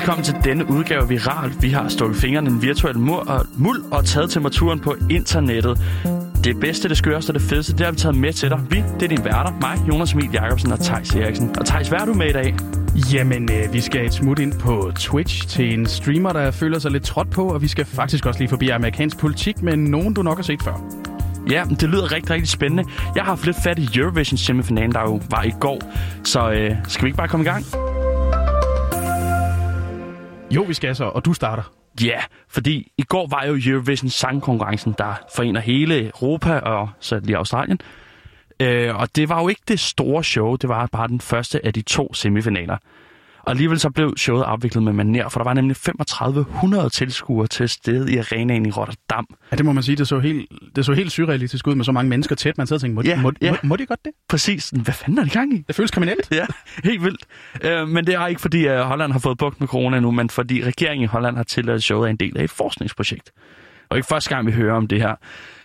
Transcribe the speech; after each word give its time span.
velkommen 0.00 0.24
til 0.24 0.36
denne 0.44 0.70
udgave 0.70 1.08
Viral. 1.08 1.52
Vi 1.60 1.70
har 1.70 1.88
stukket 1.88 2.16
fingrene 2.20 2.50
i 2.50 2.52
en 2.52 2.62
virtuel 2.62 2.98
mur 2.98 3.18
og 3.18 3.46
muld 3.54 3.82
og 3.90 4.04
taget 4.04 4.30
temperaturen 4.30 4.80
på 4.80 4.94
internettet. 5.10 5.80
Det 6.44 6.60
bedste, 6.60 6.88
det 6.88 6.96
skørste 6.96 7.30
og 7.30 7.34
det 7.34 7.42
fedeste, 7.42 7.72
det 7.72 7.80
har 7.80 7.92
vi 7.92 7.98
taget 7.98 8.16
med 8.16 8.32
til 8.32 8.50
dig. 8.50 8.60
Vi, 8.70 8.84
det 8.94 9.02
er 9.02 9.08
din 9.08 9.24
værter, 9.24 9.52
mig, 9.60 9.88
Jonas 9.88 10.12
Emil 10.12 10.30
Jacobsen 10.32 10.72
og 10.72 10.80
Thijs 10.80 11.14
Eriksen. 11.14 11.58
Og 11.58 11.66
Thijs, 11.66 11.88
hvad 11.88 11.98
er 11.98 12.04
du 12.04 12.14
med 12.14 12.26
i 12.26 12.32
dag? 12.32 12.54
Jamen, 13.12 13.50
øh, 13.52 13.72
vi 13.72 13.80
skal 13.80 14.06
et 14.06 14.12
smut 14.12 14.38
ind 14.38 14.52
på 14.52 14.92
Twitch 14.98 15.48
til 15.48 15.74
en 15.78 15.86
streamer, 15.86 16.32
der 16.32 16.50
føler 16.50 16.78
sig 16.78 16.90
lidt 16.90 17.04
trådt 17.04 17.30
på, 17.30 17.48
og 17.48 17.62
vi 17.62 17.68
skal 17.68 17.84
faktisk 17.84 18.26
også 18.26 18.40
lige 18.40 18.48
forbi 18.48 18.68
amerikansk 18.68 19.18
politik 19.18 19.62
med 19.62 19.76
nogen, 19.76 20.14
du 20.14 20.22
nok 20.22 20.38
har 20.38 20.42
set 20.42 20.62
før. 20.62 20.84
Ja, 21.50 21.64
det 21.80 21.88
lyder 21.88 22.12
rigtig, 22.12 22.30
rigtig 22.30 22.48
spændende. 22.48 22.84
Jeg 23.14 23.22
har 23.22 23.30
haft 23.30 23.46
lidt 23.46 23.56
fat 23.64 23.78
i 23.78 23.88
Eurovision 23.94 24.38
semifinalen, 24.38 24.92
der 24.92 25.00
jo 25.00 25.20
var 25.30 25.42
i 25.42 25.52
går. 25.60 25.80
Så 26.24 26.50
øh, 26.50 26.76
skal 26.88 27.04
vi 27.04 27.08
ikke 27.08 27.16
bare 27.16 27.28
komme 27.28 27.44
i 27.44 27.48
gang? 27.48 27.89
Jo, 30.50 30.62
vi 30.62 30.74
skal 30.74 30.96
så, 30.96 31.04
og 31.04 31.24
du 31.24 31.32
starter. 31.32 31.62
Ja, 32.00 32.06
yeah, 32.06 32.22
fordi 32.48 32.92
i 32.98 33.02
går 33.02 33.26
var 33.26 33.44
jo 33.44 33.58
Eurovision 33.66 34.10
sangkonkurrencen, 34.10 34.94
der 34.98 35.14
forener 35.36 35.60
hele 35.60 36.06
Europa 36.06 36.58
og 36.58 36.90
så 37.00 37.20
lige 37.20 37.36
Australien. 37.36 37.80
Øh, 38.60 38.96
og 38.96 39.16
det 39.16 39.28
var 39.28 39.42
jo 39.42 39.48
ikke 39.48 39.62
det 39.68 39.80
store 39.80 40.24
show, 40.24 40.56
det 40.56 40.68
var 40.68 40.86
bare 40.86 41.08
den 41.08 41.20
første 41.20 41.66
af 41.66 41.74
de 41.74 41.82
to 41.82 42.14
semifinaler. 42.14 42.76
Og 43.42 43.50
alligevel 43.50 43.78
så 43.78 43.90
blev 43.90 44.16
showet 44.16 44.42
afviklet 44.42 44.82
med 44.82 44.92
maner, 44.92 45.28
for 45.28 45.40
der 45.40 45.44
var 45.44 45.54
nemlig 45.54 45.76
3500 45.76 46.88
tilskuere 46.90 47.46
til 47.46 47.68
stede 47.68 48.12
i 48.12 48.16
arenaen 48.18 48.66
i 48.66 48.70
Rotterdam. 48.70 49.26
Ja, 49.52 49.56
det 49.56 49.64
må 49.64 49.72
man 49.72 49.82
sige. 49.82 49.96
Det 49.96 50.08
så 50.08 50.18
helt, 50.18 50.52
det 50.76 50.84
så 50.86 50.92
helt 50.92 51.12
surrealistisk 51.12 51.66
ud 51.66 51.74
med 51.74 51.84
så 51.84 51.92
mange 51.92 52.08
mennesker 52.10 52.34
tæt. 52.34 52.58
Man 52.58 52.66
sad 52.66 52.74
og 52.74 52.80
tænkte, 52.80 52.94
må, 52.94 53.02
Ja, 53.02 53.20
må, 53.20 53.32
ja. 53.42 53.50
må, 53.50 53.56
må 53.62 53.76
de 53.76 53.86
godt 53.86 54.04
det? 54.04 54.12
Præcis. 54.28 54.70
Hvad 54.70 54.94
fanden 54.94 55.18
er 55.18 55.22
de 55.22 55.26
i 55.28 55.30
gang 55.30 55.54
i? 55.54 55.64
Det 55.68 55.74
føles 55.74 55.90
kriminelt. 55.90 56.28
Ja, 56.30 56.46
helt 56.84 57.04
vildt. 57.04 57.24
Øh, 57.62 57.88
men 57.88 58.06
det 58.06 58.14
er 58.14 58.26
ikke 58.26 58.40
fordi, 58.40 58.66
at 58.66 58.84
Holland 58.84 59.12
har 59.12 59.18
fået 59.18 59.38
bugt 59.38 59.60
med 59.60 59.68
corona 59.68 60.00
nu, 60.00 60.10
men 60.10 60.30
fordi 60.30 60.64
regeringen 60.64 61.04
i 61.04 61.06
Holland 61.06 61.36
har 61.36 61.42
tilladt 61.42 61.82
showet 61.82 62.06
er 62.06 62.10
en 62.10 62.16
del 62.16 62.38
af 62.38 62.44
et 62.44 62.50
forskningsprojekt. 62.50 63.32
Og 63.90 63.96
ikke 63.96 64.06
første 64.06 64.30
gang, 64.34 64.46
vi 64.46 64.52
hører 64.52 64.74
om 64.74 64.86
det 64.86 65.00
her. 65.02 65.14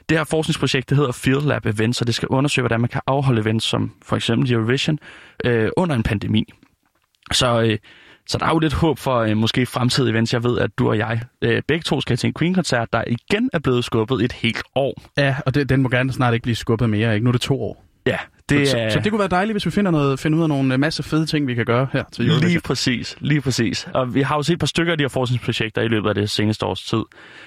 Det 0.09 0.17
her 0.17 0.25
forskningsprojekt, 0.25 0.89
det 0.89 0.97
hedder 0.97 1.11
Field 1.11 1.41
Lab 1.41 1.65
Events, 1.65 2.01
og 2.01 2.07
det 2.07 2.15
skal 2.15 2.27
undersøge, 2.27 2.63
hvordan 2.63 2.81
man 2.81 2.89
kan 2.89 3.01
afholde 3.07 3.41
events 3.41 3.65
som 3.65 3.91
for 4.05 4.15
eksempel 4.15 4.51
Eurovision 4.53 4.99
øh, 5.45 5.69
under 5.77 5.95
en 5.95 6.03
pandemi. 6.03 6.53
Så, 7.31 7.61
øh, 7.61 7.77
så 8.27 8.37
der 8.37 8.45
er 8.45 8.49
jo 8.49 8.59
lidt 8.59 8.73
håb 8.73 8.99
for 8.99 9.17
øh, 9.19 9.37
måske 9.37 9.65
fremtidige 9.65 10.11
events. 10.11 10.33
Jeg 10.33 10.43
ved, 10.43 10.59
at 10.59 10.69
du 10.79 10.89
og 10.89 10.97
jeg 10.97 11.21
øh, 11.41 11.61
begge 11.67 11.83
to 11.83 12.01
skal 12.01 12.17
til 12.17 12.27
en 12.27 12.33
Queen-koncert, 12.39 12.93
der 12.93 13.03
igen 13.07 13.49
er 13.53 13.59
blevet 13.59 13.85
skubbet 13.85 14.21
et 14.21 14.31
helt 14.31 14.63
år. 14.75 15.01
Ja, 15.17 15.35
og 15.45 15.55
det, 15.55 15.69
den 15.69 15.81
må 15.81 15.89
gerne 15.89 16.13
snart 16.13 16.33
ikke 16.33 16.43
blive 16.43 16.55
skubbet 16.55 16.89
mere. 16.89 17.13
Ikke? 17.13 17.23
Nu 17.23 17.29
er 17.29 17.31
det 17.31 17.41
to 17.41 17.61
år. 17.61 17.85
Ja, 18.05 18.17
det 18.49 18.67
så, 18.67 18.77
er... 18.77 18.89
så 18.89 18.99
det 18.99 19.11
kunne 19.11 19.19
være 19.19 19.27
dejligt, 19.27 19.53
hvis 19.53 19.65
vi 19.65 19.71
finder, 19.71 19.91
noget, 19.91 20.19
finder 20.19 20.37
ud 20.37 20.43
af 20.43 20.49
nogle 20.49 20.73
øh, 20.73 20.79
masse 20.79 21.03
fede 21.03 21.25
ting, 21.25 21.47
vi 21.47 21.55
kan 21.55 21.65
gøre 21.65 21.87
her 21.93 22.03
til 22.11 22.25
Eurovision. 22.27 22.49
Lige 22.49 22.61
præcis, 22.61 23.17
lige 23.19 23.41
præcis. 23.41 23.87
Og 23.93 24.13
vi 24.15 24.21
har 24.21 24.35
jo 24.35 24.43
set 24.43 24.53
et 24.53 24.59
par 24.59 24.67
stykker 24.67 24.91
af 24.91 24.97
de 24.97 25.03
her 25.03 25.09
forskningsprojekter 25.09 25.81
i 25.81 25.87
løbet 25.87 26.09
af 26.09 26.15
det 26.15 26.29
seneste 26.29 26.65
års 26.65 26.81
tid. 26.81 27.01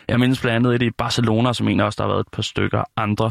Jeg 0.09 0.21
mindes 0.21 0.41
blandt 0.41 0.57
andet 0.67 0.75
et 0.75 0.87
i 0.87 0.91
Barcelona, 0.91 1.53
som 1.53 1.69
en 1.69 1.81
også, 1.81 1.97
der 1.97 2.03
har 2.05 2.09
været 2.13 2.21
et 2.21 2.33
par 2.33 2.43
stykker 2.43 2.85
andre. 2.97 3.25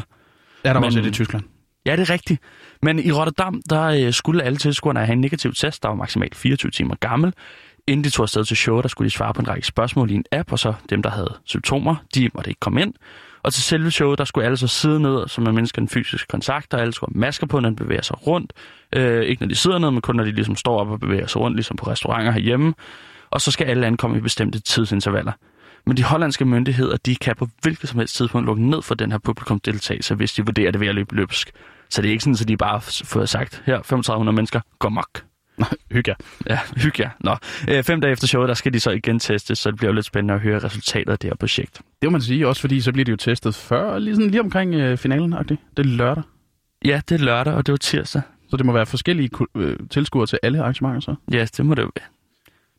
Ja, 0.65 0.69
der 0.69 0.73
var 0.73 0.79
Men- 0.79 0.85
også 0.87 0.99
et 0.99 1.05
i 1.05 1.11
Tyskland. 1.11 1.43
Ja, 1.87 1.95
det 1.95 2.09
er 2.09 2.13
rigtigt. 2.13 2.41
Men 2.81 2.99
i 2.99 3.11
Rotterdam, 3.11 3.61
der 3.69 3.83
øh, 3.83 4.13
skulle 4.13 4.43
alle 4.43 4.57
tilskuerne 4.57 4.99
have 4.99 5.13
en 5.13 5.21
negativ 5.21 5.53
test, 5.53 5.83
der 5.83 5.89
var 5.89 5.95
maksimalt 5.95 6.35
24 6.35 6.71
timer 6.71 6.95
gammel. 6.95 7.33
Inden 7.87 8.03
de 8.03 8.09
tog 8.09 8.23
afsted 8.23 8.45
til 8.45 8.57
show, 8.57 8.81
der 8.81 8.87
skulle 8.87 9.09
de 9.09 9.13
svare 9.13 9.33
på 9.33 9.41
en 9.41 9.47
række 9.47 9.67
spørgsmål 9.67 10.11
i 10.11 10.13
en 10.13 10.25
app, 10.31 10.51
og 10.51 10.59
så 10.59 10.73
dem, 10.89 11.03
der 11.03 11.09
havde 11.09 11.37
symptomer, 11.45 11.95
de 12.15 12.29
måtte 12.33 12.49
ikke 12.49 12.59
komme 12.59 12.81
ind. 12.81 12.93
Og 13.43 13.53
til 13.53 13.63
selve 13.63 13.91
showet, 13.91 14.19
der 14.19 14.25
skulle 14.25 14.45
alle 14.45 14.57
så 14.57 14.67
sidde 14.67 14.99
ned, 14.99 15.27
som 15.27 15.43
man 15.43 15.55
mennesker 15.55 15.81
en 15.81 15.89
fysisk 15.89 16.27
kontakt, 16.27 16.73
og 16.73 16.81
alle 16.81 16.93
skulle 16.93 17.13
have 17.13 17.19
masker 17.19 17.47
på, 17.47 17.59
når 17.59 17.69
de 17.69 17.75
bevæger 17.75 18.01
sig 18.01 18.27
rundt. 18.27 18.53
Øh, 18.95 19.23
ikke 19.23 19.41
når 19.41 19.47
de 19.47 19.55
sidder 19.55 19.77
ned, 19.77 19.91
men 19.91 20.01
kun 20.01 20.15
når 20.15 20.23
de 20.23 20.31
ligesom 20.31 20.55
står 20.55 20.79
op 20.79 20.89
og 20.89 20.99
bevæger 20.99 21.27
sig 21.27 21.41
rundt, 21.41 21.57
ligesom 21.57 21.77
på 21.77 21.87
restauranter 21.87 22.31
herhjemme. 22.31 22.73
Og 23.29 23.41
så 23.41 23.51
skal 23.51 23.67
alle 23.67 23.87
ankomme 23.87 24.17
i 24.17 24.21
bestemte 24.21 24.59
tidsintervaller. 24.59 25.31
Men 25.85 25.97
de 25.97 26.03
hollandske 26.03 26.45
myndigheder, 26.45 26.97
de 26.97 27.15
kan 27.15 27.35
på 27.35 27.47
hvilket 27.61 27.89
som 27.89 27.99
helst 27.99 28.15
tidspunkt 28.15 28.45
lukke 28.45 28.69
ned 28.69 28.81
for 28.81 28.95
den 28.95 29.11
her 29.11 29.19
publikumdeltagelse, 29.19 30.15
hvis 30.15 30.33
de 30.33 30.45
vurderer 30.45 30.71
det 30.71 30.81
ved 30.81 30.87
at 30.87 30.95
løbe 30.95 31.15
løbsk. 31.15 31.51
Så 31.89 32.01
det 32.01 32.07
er 32.07 32.11
ikke 32.11 32.23
sådan, 32.23 32.37
at 32.41 32.47
de 32.47 32.57
bare 32.57 32.71
har 32.71 33.01
fået 33.03 33.29
sagt, 33.29 33.63
her 33.65 33.75
3500 33.75 34.35
mennesker, 34.35 34.61
gå 34.79 34.89
mok. 34.89 35.23
Hygge. 35.91 36.15
Ja, 36.49 36.59
hygge 36.83 37.03
jer. 37.03 37.09
Nå, 37.19 37.35
øh, 37.69 37.83
fem 37.83 38.01
dage 38.01 38.11
efter 38.11 38.27
showet, 38.27 38.49
der 38.49 38.53
skal 38.55 38.73
de 38.73 38.79
så 38.79 38.91
igen 38.91 39.19
testes, 39.19 39.59
så 39.59 39.71
det 39.71 39.77
bliver 39.77 39.91
jo 39.91 39.95
lidt 39.95 40.05
spændende 40.05 40.33
at 40.33 40.39
høre 40.39 40.59
resultatet 40.59 41.11
af 41.11 41.19
det 41.19 41.29
her 41.29 41.35
projekt. 41.35 41.81
Det 42.01 42.07
må 42.07 42.09
man 42.11 42.21
sige, 42.21 42.47
også 42.47 42.61
fordi 42.61 42.81
så 42.81 42.91
bliver 42.91 43.05
de 43.05 43.11
jo 43.11 43.17
testet 43.17 43.55
før, 43.55 43.99
lige, 43.99 44.15
sådan, 44.15 44.31
lige 44.31 44.41
omkring 44.41 44.75
øh, 44.75 44.97
finalen 44.97 45.33
-agtigt. 45.33 45.55
Det 45.77 45.79
er 45.79 45.83
lørdag. 45.83 46.23
Ja, 46.85 47.01
det 47.09 47.21
er 47.21 47.25
lørdag, 47.25 47.53
og 47.53 47.65
det 47.65 47.71
var 47.71 47.77
tirsdag. 47.77 48.21
Så 48.49 48.57
det 48.57 48.65
må 48.65 48.71
være 48.71 48.85
forskellige 48.85 49.29
øh, 49.55 49.77
tilskuere 49.89 50.27
til 50.27 50.39
alle 50.43 50.59
arrangementer 50.59 50.99
så. 50.99 51.15
Ja, 51.31 51.47
det 51.57 51.65
må 51.65 51.75
det 51.75 51.81
jo 51.81 51.91
være. 51.95 52.05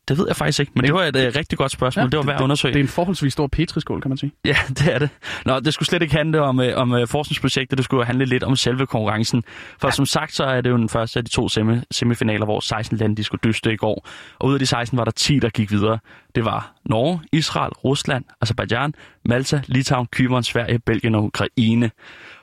Det 0.09 0.17
ved 0.17 0.25
jeg 0.27 0.35
faktisk 0.35 0.59
ikke, 0.59 0.71
men 0.75 0.85
det 0.85 0.93
var 0.93 1.03
et 1.03 1.15
øh, 1.15 1.31
rigtig 1.35 1.57
godt 1.57 1.71
spørgsmål. 1.71 2.03
Ja, 2.03 2.09
det 2.09 2.17
var 2.17 2.23
værd 2.23 2.35
at 2.35 2.41
undersøge. 2.41 2.73
Det 2.73 2.79
er 2.79 2.83
en 2.83 2.87
forholdsvis 2.89 3.33
stor 3.33 3.47
petriskål, 3.47 4.01
kan 4.01 4.09
man 4.09 4.17
sige. 4.17 4.31
Ja, 4.45 4.55
det 4.77 4.93
er 4.93 4.99
det. 4.99 5.09
Nå, 5.45 5.59
det 5.59 5.73
skulle 5.73 5.87
slet 5.87 6.01
ikke 6.01 6.15
handle 6.15 6.41
om, 6.41 6.59
øh, 6.59 6.77
om 6.77 6.93
øh, 6.93 7.07
forskningsprojektet, 7.07 7.77
det 7.77 7.85
skulle 7.85 8.05
handle 8.05 8.25
lidt 8.25 8.43
om 8.43 8.55
selve 8.55 8.87
konkurrencen. 8.87 9.43
For 9.79 9.87
ja. 9.87 9.91
som 9.91 10.05
sagt, 10.05 10.33
så 10.35 10.43
er 10.43 10.61
det 10.61 10.69
jo 10.69 10.77
den 10.77 10.89
første 10.89 11.19
af 11.19 11.25
de 11.25 11.31
to 11.31 11.47
semi- 11.47 11.81
semifinaler, 11.91 12.45
hvor 12.45 12.59
16 12.59 12.97
lande 12.97 13.15
de 13.15 13.23
skulle 13.23 13.41
dyste 13.43 13.73
i 13.73 13.75
går. 13.75 14.07
Og 14.39 14.47
ud 14.47 14.53
af 14.53 14.59
de 14.59 14.65
16 14.65 14.97
var 14.97 15.03
der 15.03 15.11
10, 15.11 15.39
der 15.39 15.49
gik 15.49 15.71
videre. 15.71 15.99
Det 16.35 16.45
var 16.45 16.71
Norge, 16.85 17.19
Israel, 17.31 17.71
Rusland, 17.71 18.25
Azerbaijan, 18.41 18.93
Malta, 19.25 19.61
Litauen, 19.65 20.07
Kypern, 20.11 20.43
Sverige, 20.43 20.79
Belgien 20.79 21.15
og 21.15 21.23
Ukraine. 21.23 21.91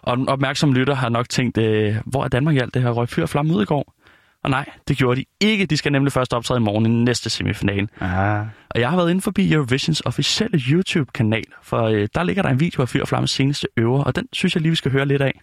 Og 0.03 0.16
den 0.16 0.28
opmærksomme 0.28 0.75
lytter 0.75 0.94
har 0.94 1.09
nok 1.09 1.28
tænkt, 1.28 1.59
øh, 1.59 1.97
hvor 2.06 2.25
er 2.25 2.28
Danmark 2.28 2.54
i 2.54 2.59
alt 2.59 2.75
det 2.75 2.83
her 2.83 2.91
røg 2.91 3.09
fyr 3.09 3.22
og 3.22 3.28
flamme 3.28 3.54
ud 3.54 3.62
i 3.62 3.65
går? 3.65 3.96
Og 4.47 4.51
nej, 4.51 4.65
det 4.89 4.97
gjorde 4.97 5.21
de 5.21 5.25
ikke. 5.41 5.67
De 5.67 5.77
skal 5.77 5.93
nemlig 5.93 6.12
først 6.12 6.34
optræde 6.34 6.59
i 6.59 6.62
morgen 6.62 6.87
i 6.87 6.89
næste 6.89 7.31
semifinale. 7.31 7.89
Ah. 8.01 8.47
Og 8.71 8.81
jeg 8.81 8.91
har 8.91 8.97
været 8.97 9.11
inde 9.11 9.21
forbi 9.21 9.53
Eurovisions 9.53 10.01
officielle 10.01 10.61
YouTube-kanal, 10.71 11.45
for 11.62 11.83
øh, 11.83 12.09
der 12.15 12.23
ligger 12.23 12.43
der 12.43 12.51
en 12.51 12.61
video 12.61 12.83
af 12.83 12.89
Fyr 12.89 13.01
og 13.01 13.09
Flammes 13.09 13.31
seneste 13.31 13.69
øver, 13.77 14.05
og 14.05 14.17
den 14.17 14.27
synes 14.33 14.55
jeg 14.55 14.62
lige, 14.62 14.71
vi 14.71 14.77
skal 14.77 14.93
høre 14.93 15.07
lidt 15.07 15.23
af. 15.23 15.41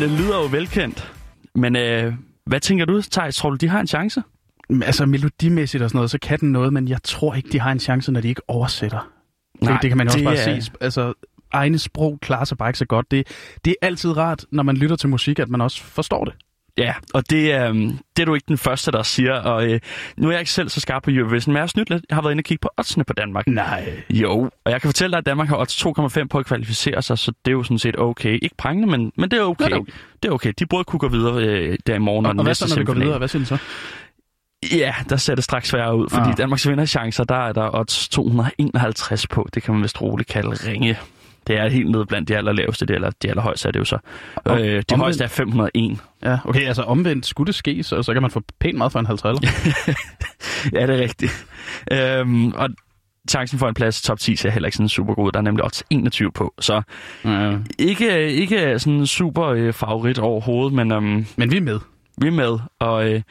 Det 0.00 0.10
lyder 0.10 0.36
jo 0.38 0.46
velkendt. 0.50 1.12
Men 1.54 1.76
øh, 1.76 2.12
hvad 2.46 2.60
tænker 2.60 2.84
du, 2.84 3.02
Thijs? 3.02 3.36
Tror 3.36 3.50
du, 3.50 3.56
de 3.56 3.68
har 3.68 3.80
en 3.80 3.86
chance? 3.86 4.22
Men 4.68 4.82
Altså 4.82 5.06
melodimæssigt 5.06 5.82
og 5.82 5.90
sådan 5.90 5.96
noget, 5.98 6.10
så 6.10 6.18
kan 6.22 6.38
den 6.40 6.52
noget, 6.52 6.72
men 6.72 6.88
jeg 6.88 7.02
tror 7.04 7.34
ikke, 7.34 7.48
de 7.52 7.60
har 7.60 7.72
en 7.72 7.80
chance, 7.80 8.12
når 8.12 8.20
de 8.20 8.28
ikke 8.28 8.42
oversætter. 8.48 9.10
Nej, 9.60 9.72
det, 9.72 9.82
det 9.82 9.90
kan 9.90 9.98
man 9.98 10.06
jo 10.06 10.12
også 10.12 10.24
bare 10.24 10.36
er- 10.36 10.60
se. 10.60 10.70
Altså, 10.80 11.12
egne 11.52 11.78
sprog 11.78 12.18
klarer 12.22 12.44
sig 12.44 12.58
bare 12.58 12.68
ikke 12.68 12.78
så 12.78 12.84
godt. 12.86 13.10
Det, 13.10 13.26
det 13.64 13.70
er 13.82 13.86
altid 13.86 14.16
rart, 14.16 14.44
når 14.50 14.62
man 14.62 14.76
lytter 14.76 14.96
til 14.96 15.08
musik, 15.08 15.38
at 15.38 15.48
man 15.48 15.60
også 15.60 15.82
forstår 15.82 16.24
det. 16.24 16.34
Ja, 16.78 16.94
og 17.14 17.30
det, 17.30 17.54
øh, 17.54 17.74
det 18.16 18.22
er 18.22 18.24
du 18.24 18.34
ikke 18.34 18.44
den 18.48 18.58
første, 18.58 18.92
der 18.92 19.02
siger. 19.02 19.32
Og 19.34 19.66
øh, 19.66 19.80
nu 20.16 20.28
er 20.28 20.32
jeg 20.32 20.40
ikke 20.40 20.52
selv 20.52 20.68
så 20.68 20.80
skarp 20.80 21.02
på 21.02 21.10
Eurovision, 21.10 21.52
men 21.52 21.56
jeg 21.56 21.62
har 21.62 21.66
snydt 21.66 21.90
lidt. 21.90 22.04
Jeg 22.08 22.16
har 22.16 22.22
været 22.22 22.32
inde 22.32 22.40
og 22.40 22.44
kigge 22.44 22.60
på 22.60 22.70
oddsene 22.76 23.04
på 23.04 23.12
Danmark. 23.12 23.46
Nej. 23.46 23.92
Jo, 24.10 24.50
og 24.64 24.72
jeg 24.72 24.80
kan 24.80 24.88
fortælle 24.88 25.12
dig, 25.12 25.18
at 25.18 25.26
Danmark 25.26 25.48
har 25.48 25.56
odds 25.56 25.86
2,5 25.86 26.26
på 26.26 26.38
at 26.38 26.46
kvalificere 26.46 27.02
sig, 27.02 27.18
så 27.18 27.32
det 27.44 27.50
er 27.50 27.52
jo 27.52 27.62
sådan 27.62 27.78
set 27.78 27.98
okay. 27.98 28.38
Ikke 28.42 28.54
prangende, 28.58 28.88
men, 28.88 29.12
men 29.16 29.30
det 29.30 29.38
er 29.38 29.42
okay. 29.42 29.64
Det 29.64 29.72
er 29.72 29.76
okay. 29.76 29.92
Det 30.22 30.28
er 30.28 30.32
okay. 30.32 30.52
De 30.58 30.66
burde 30.66 30.84
kunne 30.84 31.00
gå 31.00 31.08
videre 31.08 31.44
øh, 31.44 31.78
der 31.86 31.94
i 31.94 31.98
morgen 31.98 32.26
Og, 32.26 32.32
og, 32.32 32.38
og 32.38 32.44
hvad 32.44 32.54
så, 32.54 32.68
når 32.68 32.78
vi 32.78 32.84
går 32.84 32.94
videre? 32.94 33.18
Hvad 33.18 33.28
siger 33.28 33.42
du 33.42 33.46
så? 33.46 33.58
Ja, 34.72 34.94
der 35.08 35.16
ser 35.16 35.34
det 35.34 35.44
straks 35.44 35.68
sværere 35.68 35.96
ud, 35.96 36.08
fordi 36.10 36.30
ah. 36.30 36.38
Danmarks 36.38 36.68
vinderchancer, 36.68 37.24
der 37.24 37.48
er 37.48 37.52
der 37.52 37.74
odds 37.74 38.08
251 38.08 39.26
på. 39.26 39.48
Det 39.54 39.62
kan 39.62 39.74
man 39.74 39.82
vist 39.82 40.02
roligt 40.02 40.28
kalde 40.28 40.50
ringe. 40.50 40.98
Det 41.48 41.56
er 41.58 41.68
helt 41.68 41.90
nede 41.90 42.06
blandt 42.06 42.28
de 42.28 42.36
allerlaveste, 42.36 42.86
det 42.86 42.94
eller 42.94 43.10
de 43.22 43.28
allerhøjeste 43.28 43.68
er 43.68 43.72
det 43.72 43.78
jo 43.80 43.84
så. 43.84 43.98
Øh, 44.48 44.54
de 44.54 44.78
omvendt- 44.78 44.96
højeste 44.96 45.24
er 45.24 45.28
501. 45.28 45.98
Ja, 46.24 46.38
okay, 46.44 46.60
altså 46.66 46.82
omvendt 46.82 47.26
skulle 47.26 47.46
det 47.46 47.54
ske, 47.54 47.82
så, 47.82 48.02
så 48.02 48.12
kan 48.12 48.22
man 48.22 48.30
få 48.30 48.42
pænt 48.60 48.78
meget 48.78 48.92
for 48.92 48.98
en 48.98 49.06
halv 49.06 49.18
triller. 49.18 49.40
Ja, 50.72 50.86
det 50.86 50.96
er 50.96 51.00
rigtigt. 51.02 51.46
Øhm, 51.92 52.52
og 52.52 52.68
chancen 53.30 53.58
for 53.58 53.68
en 53.68 53.74
plads 53.74 54.00
i 54.00 54.02
top 54.02 54.18
10 54.18 54.36
ser 54.36 54.50
heller 54.50 54.66
ikke 54.66 54.76
sådan 54.76 54.88
super 54.88 55.14
god. 55.14 55.32
Der 55.32 55.38
er 55.38 55.42
nemlig 55.42 55.64
odds 55.64 55.82
21 55.90 56.32
på. 56.32 56.54
Så 56.60 56.82
ja. 57.24 57.56
ikke, 57.78 58.32
ikke 58.32 58.78
sådan 58.78 59.06
super 59.06 59.44
øh, 59.46 59.72
favorit 59.72 60.18
overhovedet, 60.18 60.72
men 60.72 60.92
øhm, 60.92 61.26
Men 61.36 61.50
vi 61.50 61.56
er 61.56 61.60
med. 61.60 61.80
vi 62.20 62.26
er 62.26 62.30
med. 62.32 62.58
Og 62.80 63.12
øh, 63.12 63.22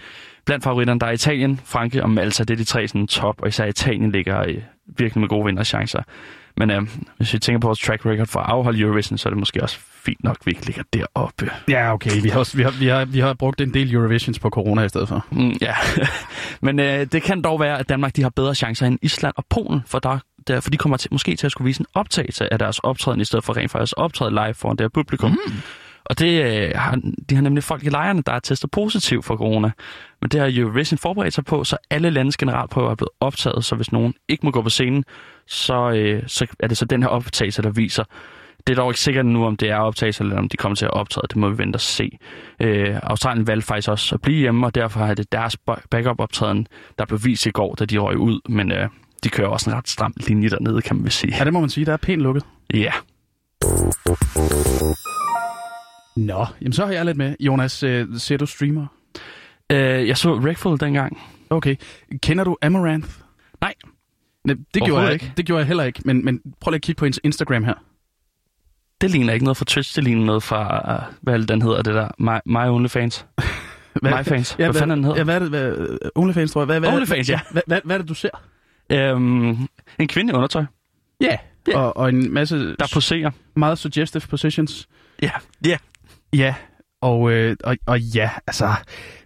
blandt 0.46 0.64
favoritterne, 0.64 1.00
der 1.00 1.08
er 1.08 1.12
Italien, 1.12 1.60
Frankrig 1.66 2.04
og 2.04 2.10
Malta. 2.10 2.44
Det 2.44 2.54
er 2.54 2.58
de 2.58 2.64
tre 2.64 2.88
sådan 2.88 3.08
top, 3.08 3.42
og 3.42 3.48
især 3.48 3.66
Italien 3.66 4.12
ligger 4.12 4.40
øh, 4.48 4.58
virkelig 4.98 5.22
med 5.22 5.30
gode 5.30 5.46
vinderchancer. 5.46 6.04
Men 6.58 6.72
øh, 6.72 6.82
hvis 7.18 7.34
vi 7.34 7.40
tænker 7.40 7.60
på 7.60 7.68
vores 7.68 7.80
track 7.80 8.06
record 8.06 8.28
for 8.28 8.40
at 8.40 8.50
afholde 8.50 8.80
Eurovision, 8.80 9.18
så 9.18 9.30
er 9.30 9.32
det 9.32 9.40
måske 9.40 9.64
også 9.64 9.80
fint 9.80 10.24
nok, 10.24 10.38
at 10.40 10.46
vi 10.46 10.52
ikke 10.52 10.66
ligger 10.66 10.84
deroppe. 10.94 11.52
Ja, 11.70 11.94
okay. 11.94 12.22
Vi 12.22 12.30
har, 12.30 12.40
også, 12.40 12.58
vi, 12.58 12.64
har, 12.64 12.72
vi, 12.72 12.88
har, 12.88 13.06
vi 13.06 13.20
har 13.20 13.34
brugt 13.34 13.62
en 13.62 13.74
del 13.74 13.94
Eurovisions 13.94 14.40
på 14.40 14.50
corona 14.50 14.84
i 14.84 14.90
stedet 14.90 15.08
for. 15.08 15.26
Mm, 15.32 15.54
ja, 15.62 15.76
men 16.66 16.80
øh, 16.80 17.06
det 17.12 17.24
kan 17.24 17.42
dog 17.42 17.60
være, 17.60 17.80
at 17.80 17.90
Danmark 17.90 18.16
de 18.16 18.22
har 18.22 18.30
bedre 18.30 18.56
chancer 18.56 18.86
end 18.86 19.00
Island 19.02 19.34
og 19.38 19.46
Polen, 19.50 19.82
for, 19.88 20.00
der, 20.00 20.20
der, 20.48 20.60
for 20.60 20.70
de 20.70 20.78
kommer 20.78 20.98
til, 20.98 21.14
måske 21.14 21.36
til 21.36 21.46
at 21.46 21.52
skulle 21.52 21.66
vise 21.66 21.82
en 21.82 21.86
optagelse 21.94 22.54
af 22.54 22.60
deres 22.60 22.80
optræden, 22.80 23.22
i 23.22 23.26
stedet 23.26 23.46
for 23.46 23.58
rent 23.58 23.72
faktisk 23.72 23.94
optræde 23.98 24.32
live 24.32 24.54
foran 24.54 24.76
deres 24.76 24.92
publikum. 24.94 25.32
Mm. 25.32 25.54
Og 26.10 26.20
det 26.20 26.44
øh, 26.44 26.72
har, 26.76 27.02
de 27.30 27.36
har 27.36 27.42
nemlig 27.42 27.64
folk 27.64 27.84
i 27.84 27.90
lejrene, 27.90 28.22
der 28.26 28.32
er 28.32 28.40
testet 28.40 28.72
positiv 28.72 29.24
for 29.24 29.36
corona. 29.36 29.72
Men 30.22 30.30
det 30.30 30.40
har 30.40 30.52
Eurovision 30.54 30.98
forberedt 30.98 31.34
sig 31.34 31.46
på, 31.46 31.64
så 31.64 31.78
alle 31.90 32.10
landes 32.10 32.38
generalprøver 32.38 32.92
er 32.92 32.96
blevet 32.96 33.12
optaget, 33.20 33.66
så 33.66 33.76
hvis 33.76 33.92
nogen 33.92 34.14
ikke 34.28 34.46
må 34.46 34.52
gå 34.52 34.62
på 34.62 34.70
scenen, 34.70 35.06
så, 35.48 35.92
øh, 35.92 36.24
så 36.28 36.48
er 36.60 36.68
det 36.68 36.78
så 36.78 36.86
den 36.86 37.04
her 37.04 37.10
optagelse, 37.10 37.62
der 37.62 37.70
viser. 37.70 38.04
Det 38.68 38.74
er 38.74 38.82
dog 38.82 38.90
ikke 38.90 39.00
sikkert 39.00 39.26
nu, 39.26 39.46
om 39.46 39.58
det 39.58 39.70
er 39.70 39.78
optagelse, 39.78 40.24
eller 40.24 40.38
om 40.38 40.50
de 40.50 40.58
kommer 40.58 40.76
til 40.76 40.86
at 40.86 40.94
optræde. 40.94 41.28
Det 41.30 41.36
må 41.36 41.50
vi 41.50 41.58
vente 41.58 41.78
og 41.78 41.82
se. 41.82 42.18
Øh, 42.62 43.00
Australien 43.04 43.48
valgte 43.48 43.68
faktisk 43.68 43.90
også 43.90 44.16
at 44.16 44.22
blive 44.22 44.40
hjemme, 44.40 44.66
og 44.66 44.76
derfor 44.76 45.00
er 45.00 45.14
det 45.14 45.32
deres 45.32 45.58
backup-optræden, 45.92 46.68
der 46.98 47.06
blev 47.06 47.20
vist 47.24 47.46
i 47.46 47.50
går, 47.50 47.76
da 47.76 47.86
de 47.86 47.98
røg 47.98 48.18
ud. 48.18 48.40
Men 48.50 48.72
øh, 48.72 48.90
de 49.24 49.30
kører 49.30 49.48
også 49.48 49.70
en 49.70 49.76
ret 49.76 49.90
stram 49.90 50.14
linje 50.28 50.50
dernede, 50.50 50.82
kan 50.82 50.96
man 50.96 51.04
vel 51.04 51.12
sige. 51.12 51.36
Ja, 51.38 51.44
det 51.44 51.54
må 51.54 51.60
man 51.60 51.70
sige. 51.70 51.86
Der 51.86 51.94
er 51.94 51.98
pænt 51.98 52.22
lukket. 52.22 52.44
Ja. 52.74 52.92
Nå, 56.18 56.46
jamen 56.62 56.74
så 56.74 56.86
har 56.86 56.94
jeg 56.94 57.06
lidt 57.06 57.18
med. 57.18 57.36
Jonas, 57.40 57.84
øh, 57.84 58.08
ser 58.18 58.38
du 58.38 58.46
streamer? 58.46 58.88
Øh, 59.72 60.08
jeg 60.08 60.18
så 60.18 60.34
Wreckful 60.36 60.80
dengang. 60.80 61.22
Okay. 61.50 61.76
Kender 62.22 62.44
du 62.44 62.58
Amaranth? 62.62 63.10
Nej. 63.62 63.74
Nej 64.44 64.56
det 64.74 64.84
gjorde 64.84 65.04
jeg 65.04 65.14
ikke. 65.14 65.34
Det 65.38 65.46
gjorde 65.46 65.60
jeg 65.60 65.68
heller 65.68 65.84
ikke, 65.84 66.02
men, 66.06 66.26
men 66.26 66.42
prøv 66.62 66.72
lige 66.72 66.76
at 66.76 66.82
kigge 66.82 67.00
på 67.00 67.06
hendes 67.06 67.20
Instagram 67.24 67.64
her. 67.64 67.74
Det 69.02 69.12
ligner 69.12 69.34
ikke 69.34 69.44
noget 69.46 69.58
fra 69.58 69.66
Twitch, 69.66 69.96
det 69.96 70.04
ligner 70.04 70.26
noget 70.26 70.44
fra, 70.44 70.96
uh, 70.96 71.14
hvad 71.22 71.40
den 71.40 71.62
hedder, 71.62 71.82
det 71.82 71.94
der, 71.94 72.10
My, 72.20 72.40
My 72.54 72.70
OnlyFans. 72.70 73.26
Hvad, 74.02 74.12
My 74.12 74.24
Fans. 74.24 74.56
Ja, 74.60 74.64
hvad, 74.64 74.74
hvad 74.74 74.80
fanden 74.80 74.98
den 74.98 75.04
hedder? 75.04 75.18
Ja, 75.18 75.24
hvad 75.24 75.36
er 75.36 75.40
det? 75.40 75.50
Hvad, 75.50 75.98
OnlyFans, 76.16 76.52
tror 76.52 76.62
jeg. 76.62 76.66
Hvad, 76.66 76.80
hvad, 76.80 76.94
OnlyFans, 76.94 77.30
ja. 77.30 77.40
Hvad, 77.52 77.62
hvad, 77.68 77.82
hvad 77.84 77.96
er 77.96 77.98
det, 77.98 78.10
du 78.10 78.14
ser? 78.14 78.30
Øhm, 78.90 79.68
en 80.00 80.08
kvinde 80.08 80.32
i 80.32 80.36
undertøj. 80.36 80.66
Ja, 81.22 81.38
Ja. 81.68 81.78
og, 81.80 81.98
og 81.98 82.10
en 82.10 82.34
masse 82.34 82.76
Der 82.80 82.88
poserer. 82.94 83.32
meget 83.56 83.78
suggestive 83.78 84.22
positions. 84.30 84.88
Ja, 85.22 85.32
ja. 85.66 85.78
Ja, 86.34 86.56
og, 87.02 87.32
øh, 87.32 87.58
og, 87.64 87.78
og 87.86 88.00
ja, 88.00 88.30
altså... 88.48 88.70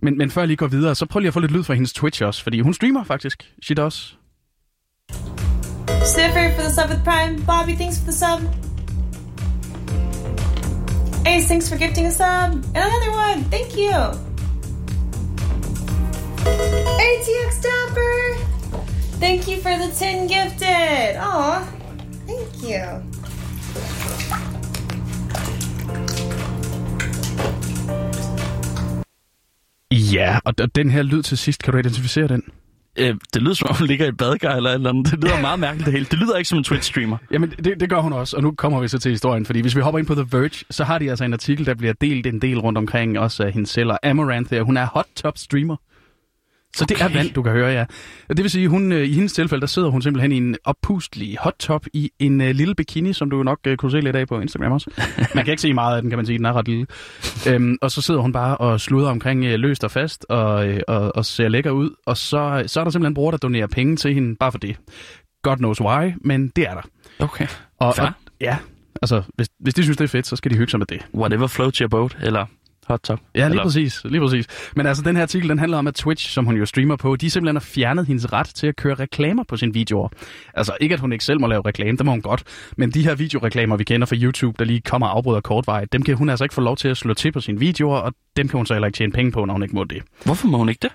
Men, 0.01 0.17
men 0.17 0.31
før 0.31 0.41
jeg 0.41 0.47
lige 0.47 0.57
går 0.57 0.67
videre, 0.67 0.95
så 0.95 1.05
prøv 1.05 1.19
lige 1.19 1.27
at 1.27 1.33
få 1.33 1.39
lidt 1.39 1.51
lyd 1.51 1.63
fra 1.63 1.73
hendes 1.73 1.93
Twitch 1.93 2.23
også, 2.23 2.43
fordi 2.43 2.59
hun 2.59 2.73
streamer 2.73 3.03
faktisk. 3.03 3.53
She 3.63 3.75
does. 3.75 4.17
Sniffer 6.05 6.55
for 6.55 6.61
the 6.61 6.71
sub 6.71 6.89
with 6.89 7.03
Prime. 7.03 7.45
Bobby, 7.45 7.75
thanks 7.81 7.97
for 7.99 8.05
the 8.11 8.17
sub. 8.23 8.39
Ace, 11.25 11.47
thanks 11.47 11.69
for 11.69 11.77
gifting 11.77 12.07
a 12.07 12.11
sub. 12.11 12.51
And 12.75 12.83
another 12.89 13.11
one. 13.11 13.43
Thank 13.55 13.77
you. 13.77 13.97
ATX 17.07 17.61
Dapper. 17.67 18.35
Thank 19.19 19.47
you 19.47 19.57
for 19.57 19.77
the 19.77 19.91
10 19.93 20.27
gifted. 20.27 20.70
Ja, 30.13 30.39
og, 30.45 30.53
og 30.61 30.75
den 30.75 30.89
her 30.89 31.03
lyd 31.03 31.23
til 31.23 31.37
sidst, 31.37 31.63
kan 31.63 31.73
du 31.73 31.79
identificere 31.79 32.27
den? 32.27 32.43
Øh, 32.99 33.15
det 33.33 33.41
lyder 33.41 33.53
som 33.53 33.69
om, 33.69 33.75
hun 33.75 33.87
ligger 33.87 34.07
i 34.07 34.11
badekar 34.11 34.55
eller 34.55 34.69
et 34.69 34.73
eller 34.73 34.89
andet. 34.89 35.11
Det 35.11 35.23
lyder 35.23 35.41
meget 35.41 35.59
mærkeligt 35.59 35.85
det 35.85 35.93
hele. 35.93 36.05
Det 36.11 36.19
lyder 36.19 36.37
ikke 36.37 36.49
som 36.49 36.57
en 36.57 36.65
Twitch-streamer. 36.67 37.17
Jamen, 37.31 37.49
det, 37.49 37.79
det 37.79 37.89
gør 37.89 37.99
hun 37.99 38.13
også, 38.13 38.37
og 38.37 38.43
nu 38.43 38.51
kommer 38.51 38.79
vi 38.79 38.87
så 38.87 38.99
til 38.99 39.11
historien, 39.11 39.45
fordi 39.45 39.61
hvis 39.61 39.75
vi 39.75 39.81
hopper 39.81 39.99
ind 39.99 40.07
på 40.07 40.15
The 40.15 40.25
Verge, 40.31 40.65
så 40.69 40.83
har 40.83 40.99
de 40.99 41.09
altså 41.09 41.23
en 41.25 41.33
artikel, 41.33 41.65
der 41.65 41.73
bliver 41.73 41.93
delt 41.93 42.27
en 42.27 42.41
del 42.41 42.59
rundt 42.59 42.77
omkring, 42.77 43.19
også 43.19 43.43
af 43.43 43.51
hende 43.51 43.67
selv, 43.67 43.91
og 43.91 43.99
Amaranth 44.03 44.51
her, 44.51 44.61
hun 44.61 44.77
er 44.77 44.85
hot 44.85 45.05
top 45.15 45.37
streamer. 45.37 45.75
Så 46.75 46.83
okay. 46.83 46.95
det 46.95 47.01
er 47.01 47.09
vand, 47.13 47.33
du 47.33 47.43
kan 47.43 47.51
høre, 47.51 47.71
ja. 47.71 47.85
Og 48.29 48.37
det 48.37 48.43
vil 48.43 48.51
sige, 48.51 48.67
hun, 48.67 48.91
øh, 48.91 49.07
i 49.07 49.13
hendes 49.13 49.33
tilfælde, 49.33 49.61
der 49.61 49.67
sidder 49.67 49.89
hun 49.89 50.01
simpelthen 50.01 50.31
i 50.31 50.37
en 50.37 50.55
oppustelig 50.65 51.37
hot 51.39 51.55
top 51.59 51.85
i 51.93 52.11
en 52.19 52.41
uh, 52.41 52.47
lille 52.47 52.75
bikini, 52.75 53.13
som 53.13 53.29
du 53.29 53.43
nok 53.43 53.59
uh, 53.67 53.75
kunne 53.75 53.91
se 53.91 54.01
lidt 54.01 54.15
af 54.15 54.27
på 54.27 54.39
Instagram 54.39 54.71
også. 54.71 54.91
Man 55.35 55.45
kan 55.45 55.51
ikke 55.51 55.61
se 55.61 55.73
meget 55.73 55.95
af 55.95 56.01
den, 56.01 56.11
kan 56.11 56.17
man 56.17 56.25
sige, 56.25 56.37
den 56.37 56.45
er 56.45 56.53
ret 56.53 56.67
lille. 56.67 56.87
Øhm, 57.49 57.77
og 57.81 57.91
så 57.91 58.01
sidder 58.01 58.21
hun 58.21 58.31
bare 58.31 58.57
og 58.57 58.81
sluder 58.81 59.09
omkring 59.09 59.45
uh, 59.45 59.51
løst 59.51 59.83
og 59.83 59.91
fast, 59.91 60.25
og, 60.29 60.67
uh, 60.67 60.75
og, 60.87 61.15
og 61.15 61.25
ser 61.25 61.47
lækker 61.47 61.71
ud. 61.71 61.89
Og 62.05 62.17
så, 62.17 62.63
så 62.67 62.79
er 62.79 62.83
der 62.83 62.91
simpelthen 62.91 63.13
bruger, 63.13 63.31
der 63.31 63.37
donerer 63.37 63.67
penge 63.67 63.95
til 63.95 64.13
hende, 64.13 64.35
bare 64.35 64.51
for 64.51 64.59
det. 64.59 64.77
God 65.43 65.57
knows 65.57 65.81
why, 65.81 66.11
men 66.21 66.47
det 66.47 66.67
er 66.67 66.73
der. 66.73 66.81
Okay. 67.19 67.47
Og, 67.79 67.95
Fair. 67.95 68.05
og 68.05 68.13
ja, 68.41 68.57
altså, 69.01 69.21
hvis, 69.35 69.47
hvis 69.59 69.73
de 69.73 69.83
synes, 69.83 69.97
det 69.97 70.03
er 70.03 70.09
fedt, 70.09 70.27
så 70.27 70.35
skal 70.35 70.51
de 70.51 70.57
hygge 70.57 70.71
sig 70.71 70.79
med 70.79 70.87
det. 70.87 71.05
Whatever 71.15 71.47
floats 71.47 71.77
your 71.77 71.87
boat, 71.87 72.17
eller 72.21 72.45
hot 72.87 72.99
top. 72.99 73.19
Ja, 73.35 73.39
lige 73.39 73.49
eller... 73.49 73.63
præcis, 73.63 74.01
lige 74.03 74.21
præcis. 74.21 74.47
Men 74.75 74.85
altså, 74.85 75.03
den 75.03 75.15
her 75.15 75.23
artikel, 75.23 75.49
den 75.49 75.59
handler 75.59 75.77
om, 75.77 75.87
at 75.87 75.93
Twitch, 75.93 76.29
som 76.29 76.45
hun 76.45 76.57
jo 76.57 76.65
streamer 76.65 76.95
på, 76.95 77.15
de 77.15 77.29
simpelthen 77.29 77.55
har 77.55 77.61
fjernet 77.61 78.05
hendes 78.07 78.33
ret 78.33 78.47
til 78.47 78.67
at 78.67 78.75
køre 78.75 78.95
reklamer 78.95 79.43
på 79.43 79.57
sine 79.57 79.73
videoer. 79.73 80.09
Altså, 80.53 80.77
ikke 80.81 80.93
at 80.93 80.99
hun 80.99 81.11
ikke 81.11 81.25
selv 81.25 81.39
må 81.39 81.47
lave 81.47 81.61
reklame, 81.65 81.97
det 81.97 82.05
må 82.05 82.11
hun 82.11 82.21
godt. 82.21 82.43
Men 82.77 82.91
de 82.91 83.03
her 83.03 83.15
videoreklamer, 83.15 83.77
vi 83.77 83.83
kender 83.83 84.07
fra 84.07 84.15
YouTube, 84.15 84.55
der 84.59 84.65
lige 84.65 84.81
kommer 84.81 85.07
og 85.07 85.15
afbryder 85.17 85.41
kortvarigt, 85.41 85.93
dem 85.93 86.03
kan 86.03 86.15
hun 86.15 86.29
altså 86.29 86.45
ikke 86.45 86.55
få 86.55 86.61
lov 86.61 86.77
til 86.77 86.87
at 86.87 86.97
slå 86.97 87.13
til 87.13 87.31
på 87.31 87.39
sine 87.39 87.59
videoer, 87.59 87.97
og 87.97 88.13
dem 88.37 88.47
kan 88.47 88.57
hun 88.57 88.65
så 88.65 88.73
heller 88.73 88.87
ikke 88.87 88.97
tjene 88.97 89.13
penge 89.13 89.31
på, 89.31 89.45
når 89.45 89.53
hun 89.53 89.63
ikke 89.63 89.75
må 89.75 89.83
det. 89.83 90.03
Hvorfor 90.25 90.47
må 90.47 90.57
hun 90.57 90.69
ikke 90.69 90.79
det? 90.81 90.91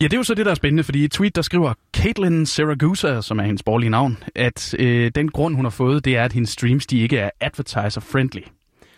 Ja, 0.00 0.04
det 0.04 0.12
er 0.12 0.16
jo 0.16 0.22
så 0.22 0.34
det, 0.34 0.46
der 0.46 0.50
er 0.50 0.54
spændende, 0.54 0.84
fordi 0.84 1.00
i 1.00 1.04
et 1.04 1.10
tweet, 1.10 1.36
der 1.36 1.42
skriver 1.42 1.74
Caitlin 1.96 2.46
Saragusa, 2.46 3.20
som 3.20 3.38
er 3.38 3.42
hendes 3.42 3.62
borgerlige 3.62 3.90
navn, 3.90 4.18
at 4.34 4.74
øh, 4.78 5.10
den 5.14 5.28
grund, 5.28 5.56
hun 5.56 5.64
har 5.64 5.70
fået, 5.70 6.04
det 6.04 6.16
er, 6.16 6.24
at 6.24 6.32
hendes 6.32 6.50
streams, 6.50 6.86
de 6.86 7.00
ikke 7.00 7.18
er 7.18 7.30
advertiser-friendly. 7.40 8.40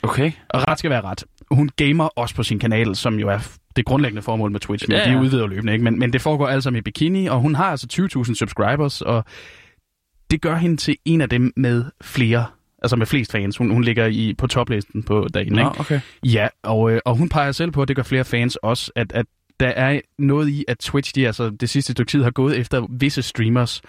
Okay. 0.03 0.33
Og 0.49 0.69
ret 0.69 0.79
skal 0.79 0.91
være 0.91 1.01
ret. 1.01 1.25
Hun 1.55 1.71
gamer 1.77 2.05
også 2.05 2.35
på 2.35 2.43
sin 2.43 2.59
kanal, 2.59 2.97
som 2.97 3.19
jo 3.19 3.29
er 3.29 3.39
det 3.77 3.85
grundlæggende 3.85 4.23
formål 4.23 4.51
med 4.51 4.61
Twitch, 4.61 4.89
men 4.89 4.97
Ja, 4.97 5.11
ja, 5.11 5.15
de 5.17 5.21
udvider 5.21 5.47
løbende, 5.47 5.73
ikke? 5.73 5.85
Men, 5.85 5.99
men 5.99 6.13
det 6.13 6.21
foregår 6.21 6.49
alt 6.49 6.63
sammen 6.63 6.79
i 6.79 6.83
bikini, 6.83 7.27
og 7.27 7.41
hun 7.41 7.55
har 7.55 7.65
altså 7.65 7.87
20.000 8.27 8.35
subscribers, 8.35 9.03
og 9.03 9.25
det 10.31 10.41
gør 10.41 10.57
hende 10.57 10.77
til 10.77 10.97
en 11.05 11.21
af 11.21 11.29
dem 11.29 11.53
med 11.57 11.85
flere, 12.03 12.47
altså 12.83 12.97
med 12.97 13.07
flest 13.07 13.33
fans. 13.33 13.57
Hun, 13.57 13.71
hun 13.71 13.85
ligger 13.85 14.07
i, 14.07 14.35
på 14.39 14.47
toplisten 14.47 15.03
på 15.03 15.29
dagen, 15.35 15.53
Nå, 15.53 15.59
ikke? 15.59 15.81
okay. 15.81 16.01
Ja, 16.25 16.49
og, 16.63 16.93
øh, 16.93 17.01
og 17.05 17.17
hun 17.17 17.29
peger 17.29 17.53
selv 17.53 17.71
på, 17.71 17.83
at 17.83 17.89
det 17.89 17.97
gør 17.97 18.03
flere 18.03 18.25
fans 18.25 18.57
også, 18.57 18.93
at, 18.97 19.13
at 19.13 19.27
der 19.61 19.69
er 19.69 20.01
noget 20.19 20.49
i, 20.49 20.65
at 20.69 20.79
Twitch, 20.79 21.15
de 21.15 21.27
altså 21.27 21.51
det 21.51 21.71
sidste 21.71 21.93
stykke 21.93 22.11
tid 22.11 22.23
har 22.23 22.31
gået 22.31 22.59
efter 22.59 22.87
visse 22.91 23.23
streamers, 23.23 23.83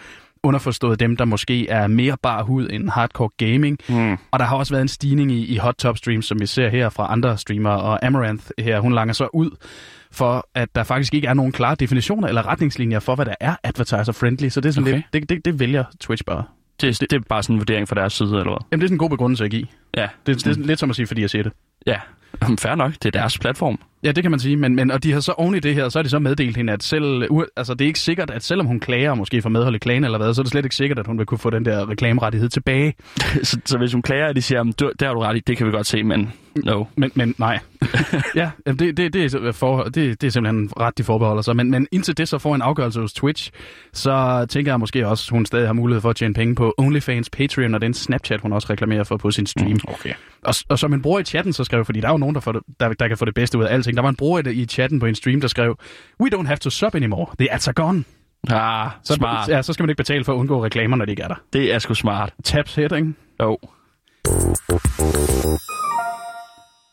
underforstået 0.43 0.99
dem, 0.99 1.17
der 1.17 1.25
måske 1.25 1.69
er 1.69 1.87
mere 1.87 2.17
bar 2.23 2.43
hud 2.43 2.67
end 2.71 2.89
hardcore 2.89 3.29
gaming. 3.37 3.77
Mm. 3.89 4.11
Og 4.31 4.39
der 4.39 4.45
har 4.45 4.55
også 4.57 4.73
været 4.73 4.81
en 4.81 4.87
stigning 4.87 5.31
i, 5.31 5.45
i 5.45 5.57
hot 5.57 5.75
top 5.75 5.97
streams, 5.97 6.25
som 6.25 6.39
vi 6.39 6.45
ser 6.45 6.69
her 6.69 6.89
fra 6.89 7.11
andre 7.11 7.37
streamere. 7.37 7.81
Og 7.81 8.05
Amaranth 8.05 8.45
her, 8.59 8.79
hun 8.79 8.93
langer 8.93 9.13
så 9.13 9.27
ud 9.33 9.49
for, 10.11 10.47
at 10.55 10.75
der 10.75 10.83
faktisk 10.83 11.13
ikke 11.13 11.27
er 11.27 11.33
nogen 11.33 11.51
klare 11.51 11.75
definitioner 11.75 12.27
eller 12.27 12.47
retningslinjer 12.47 12.99
for, 12.99 13.15
hvad 13.15 13.25
der 13.25 13.35
er 13.39 13.55
advertiser-friendly. 13.63 14.49
Så 14.49 14.61
det 14.61 14.69
er 14.69 14.73
sådan 14.73 14.87
Okay. 14.87 14.95
lidt, 15.13 15.13
det, 15.13 15.29
det, 15.29 15.45
det 15.45 15.59
vælger 15.59 15.83
Twitch 15.99 16.23
bare. 16.25 16.43
Det, 16.83 17.01
det, 17.01 17.09
det 17.11 17.17
er 17.17 17.21
bare 17.29 17.43
sådan 17.43 17.55
en 17.55 17.59
vurdering 17.59 17.87
fra 17.87 17.95
deres 17.95 18.13
side, 18.13 18.29
eller 18.29 18.43
hvad? 18.43 18.57
Jamen, 18.71 18.81
det 18.81 18.85
er 18.85 18.87
sådan 18.87 18.95
en 18.95 18.99
god 18.99 19.09
begrundelse 19.09 19.43
at 19.45 19.51
give. 19.51 19.67
Ja. 19.97 20.07
Det, 20.25 20.45
det 20.45 20.57
er 20.57 20.61
lidt 20.67 20.79
som 20.79 20.89
at 20.89 20.95
sige, 20.95 21.07
fordi 21.07 21.21
jeg 21.21 21.29
siger 21.29 21.43
det. 21.43 21.51
Ja. 21.87 21.95
Jamen, 22.43 22.57
Fair 22.57 22.75
nok. 22.75 22.91
Det 22.93 23.05
er 23.05 23.19
deres 23.19 23.37
platform. 23.39 23.79
Ja, 24.03 24.11
det 24.11 24.23
kan 24.23 24.31
man 24.31 24.39
sige, 24.39 24.57
men, 24.57 24.75
men 24.75 24.91
og 24.91 25.03
de 25.03 25.11
har 25.11 25.19
så 25.19 25.31
oven 25.31 25.55
i 25.55 25.59
det 25.59 25.75
her, 25.75 25.89
så 25.89 25.99
har 25.99 26.03
de 26.03 26.09
så 26.09 26.19
meddelt 26.19 26.57
hende, 26.57 26.73
at 26.73 26.83
selv, 26.83 27.23
u- 27.31 27.45
altså 27.57 27.73
det 27.73 27.85
er 27.85 27.87
ikke 27.87 27.99
sikkert, 27.99 28.29
at 28.29 28.43
selvom 28.43 28.67
hun 28.67 28.79
klager, 28.79 29.11
og 29.11 29.17
måske 29.17 29.41
får 29.41 29.49
medhold 29.49 29.75
i 29.75 29.77
klagen 29.77 30.03
eller 30.03 30.17
hvad, 30.17 30.33
så 30.33 30.41
er 30.41 30.43
det 30.43 30.51
slet 30.51 30.65
ikke 30.65 30.75
sikkert, 30.75 30.99
at 30.99 31.07
hun 31.07 31.17
vil 31.17 31.25
kunne 31.25 31.37
få 31.37 31.49
den 31.49 31.65
der 31.65 31.89
reklamerettighed 31.89 32.49
tilbage. 32.49 32.93
så, 33.43 33.57
så 33.65 33.77
hvis 33.77 33.93
hun 33.93 34.01
klager, 34.01 34.27
og 34.27 34.35
de 34.35 34.41
siger, 34.41 34.59
"Jamen, 34.59 34.73
du, 34.79 34.91
der 34.99 35.05
har 35.07 35.13
du 35.13 35.19
ret 35.19 35.37
i, 35.37 35.39
det 35.47 35.57
kan 35.57 35.67
vi 35.67 35.71
godt 35.71 35.87
se, 35.87 36.03
men 36.03 36.31
no. 36.55 36.83
Men, 36.95 37.11
men 37.15 37.35
nej. 37.37 37.59
ja, 38.35 38.51
det, 38.65 38.97
det, 38.97 39.13
det, 39.13 39.33
er 39.33 39.51
for, 39.51 39.83
det, 39.83 40.21
det 40.21 40.27
er 40.27 40.31
simpelthen 40.31 40.69
ret, 40.79 40.97
de 40.97 41.03
forbeholder 41.03 41.41
sig. 41.41 41.55
Men, 41.55 41.71
men 41.71 41.87
indtil 41.91 42.17
det 42.17 42.27
så 42.27 42.37
får 42.37 42.55
en 42.55 42.61
afgørelse 42.61 42.99
hos 42.99 43.13
Twitch, 43.13 43.51
så 43.93 44.45
tænker 44.49 44.71
jeg 44.71 44.79
måske 44.79 45.07
også, 45.07 45.29
at 45.29 45.35
hun 45.35 45.45
stadig 45.45 45.67
har 45.67 45.73
mulighed 45.73 46.01
for 46.01 46.09
at 46.09 46.15
tjene 46.15 46.33
penge 46.33 46.55
på 46.55 46.73
OnlyFans, 46.77 47.29
Patreon 47.29 47.75
og 47.75 47.81
den 47.81 47.93
Snapchat, 47.93 48.41
hun 48.41 48.53
også 48.53 48.67
reklamerer 48.69 49.03
for 49.03 49.17
på 49.17 49.31
sin 49.31 49.45
stream. 49.45 49.79
Okay. 49.87 50.13
Og, 50.43 50.53
og 50.69 50.79
som 50.79 50.93
en 50.93 51.01
bruger 51.01 51.19
i 51.19 51.23
chatten 51.23 51.53
så 51.53 51.63
skrev, 51.63 51.85
fordi 51.85 52.01
der 52.01 52.07
er 52.07 52.11
jo 52.11 52.17
nogen, 52.17 52.35
der, 52.35 52.41
får 52.41 52.51
det, 52.51 52.61
der, 52.79 52.93
der 52.93 53.07
kan 53.07 53.17
få 53.17 53.25
det 53.25 53.33
bedste 53.33 53.57
ud 53.57 53.63
af 53.63 53.73
alting. 53.73 53.97
Der 53.97 54.01
var 54.01 54.09
en 54.09 54.15
bruger 54.15 54.47
i, 54.47 54.53
i 54.53 54.65
chatten 54.65 54.99
på 54.99 55.05
en 55.05 55.15
stream, 55.15 55.41
der 55.41 55.47
skrev, 55.47 55.77
We 56.21 56.29
don't 56.35 56.45
have 56.47 56.57
to 56.57 56.69
sub 56.69 56.95
anymore. 56.95 57.27
The 57.39 57.53
ads 57.53 57.67
are 57.67 57.73
gone. 57.73 58.03
Ah, 58.49 58.89
Så, 59.03 59.13
smart. 59.13 59.49
Ja, 59.49 59.61
så 59.61 59.73
skal 59.73 59.83
man 59.83 59.89
ikke 59.89 59.97
betale 59.97 60.23
for 60.23 60.33
at 60.33 60.37
undgå 60.37 60.65
reklamer, 60.65 60.97
når 60.97 61.05
de 61.05 61.11
ikke 61.11 61.23
er 61.23 61.27
der. 61.27 61.35
Det 61.53 61.73
er 61.73 61.79
sgu 61.79 61.93
smart. 61.93 62.33
Tabs 62.43 62.75
hit, 62.75 62.91
ikke? 62.91 63.13
Jo. 63.41 63.57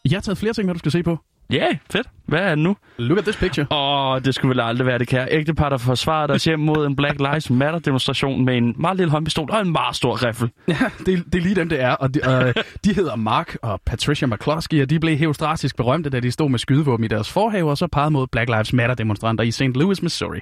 Jeg 0.05 0.17
har 0.17 0.21
taget 0.21 0.39
flere 0.39 0.53
ting, 0.53 0.67
hvad 0.67 0.75
du 0.75 0.79
skal 0.79 0.93
se 0.93 1.03
på. 1.03 1.19
Ja, 1.53 1.57
yeah, 1.57 1.77
fedt. 1.91 2.07
Hvad 2.27 2.41
er 2.41 2.49
det 2.49 2.59
nu? 2.59 2.77
Look 2.99 3.19
at 3.19 3.25
this 3.25 3.37
picture. 3.37 3.67
Åh, 3.71 4.13
oh, 4.13 4.23
det 4.23 4.35
skulle 4.35 4.51
vel 4.51 4.61
aldrig 4.61 4.87
være 4.87 4.99
det 4.99 5.09
kære 5.09 5.29
ægtepar, 5.31 5.69
der 5.69 5.79
forsvarede 5.79 6.29
deres 6.29 6.45
hjem 6.45 6.61
mod 6.61 6.87
en 6.87 6.97
Black 6.97 7.21
Lives 7.21 7.51
Matter-demonstration 7.51 8.45
med 8.45 8.57
en 8.57 8.75
meget 8.79 8.97
lille 8.97 9.11
håndpistol 9.11 9.51
og 9.51 9.61
en 9.61 9.73
meget 9.73 9.97
stor 9.97 10.27
riffel. 10.27 10.51
Ja, 10.69 10.75
det, 11.07 11.25
det 11.33 11.35
er 11.35 11.43
lige 11.43 11.55
dem, 11.55 11.69
det 11.69 11.81
er. 11.81 11.91
Og 11.93 12.15
de, 12.15 12.21
øh, 12.31 12.55
de 12.85 12.95
hedder 12.95 13.17
Mark 13.17 13.57
og 13.63 13.81
Patricia 13.87 14.29
McCloskey, 14.29 14.83
og 14.83 14.91
de 14.91 15.01
blev 15.01 15.17
heostratisk 15.17 15.77
berømte, 15.77 16.11
da 16.11 16.21
de 16.21 16.31
stod 16.31 16.51
med 16.51 16.59
skydevåben 16.59 17.05
i 17.05 17.09
deres 17.09 17.31
forhave, 17.33 17.71
og 17.71 17.79
så 17.79 17.87
pegede 17.87 18.11
mod 18.11 18.27
Black 18.27 18.49
Lives 18.51 18.73
Matter-demonstranter 18.73 19.43
i 19.43 19.51
St. 19.51 19.63
Louis, 19.63 20.03
Missouri. 20.03 20.41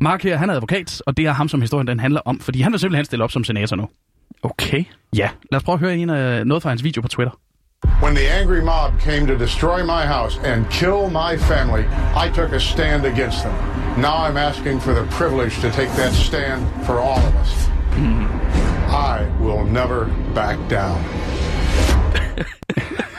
Mark 0.00 0.22
her, 0.22 0.36
han 0.36 0.50
er 0.50 0.54
advokat, 0.54 1.02
og 1.06 1.16
det 1.16 1.26
er 1.26 1.32
ham, 1.32 1.48
som 1.48 1.60
historien 1.60 1.86
den 1.86 2.00
handler 2.00 2.20
om, 2.24 2.40
fordi 2.40 2.60
han 2.60 2.72
vil 2.72 2.80
simpelthen 2.80 3.04
stille 3.04 3.24
op 3.24 3.30
som 3.30 3.44
senator 3.44 3.76
nu. 3.76 3.88
Okay. 4.42 4.84
Ja, 5.16 5.30
lad 5.52 5.56
os 5.56 5.62
prøve 5.62 5.74
at 5.74 5.80
høre 5.80 5.96
en, 5.96 6.10
uh, 6.10 6.46
noget 6.46 6.62
fra 6.62 6.68
hans 6.68 6.84
video 6.84 7.02
på 7.02 7.08
Twitter. 7.08 7.32
When 8.00 8.14
the 8.14 8.26
angry 8.26 8.62
mob 8.62 8.98
came 8.98 9.26
to 9.26 9.36
destroy 9.36 9.84
my 9.84 10.06
house 10.06 10.38
and 10.38 10.68
kill 10.70 11.10
my 11.10 11.36
family, 11.36 11.86
I 12.14 12.30
took 12.30 12.52
a 12.52 12.60
stand 12.60 13.04
against 13.04 13.44
them. 13.44 13.54
Now 14.00 14.16
I'm 14.16 14.36
asking 14.36 14.80
for 14.80 14.94
the 14.94 15.04
privilege 15.12 15.60
to 15.60 15.70
take 15.70 15.90
that 15.90 16.12
stand 16.12 16.66
for 16.86 16.98
all 16.98 17.18
of 17.18 17.36
us. 17.36 17.66
Mm-hmm. 17.92 18.90
I 18.90 19.28
will 19.38 19.64
never 19.64 20.06
back 20.34 20.58
down. 20.68 21.04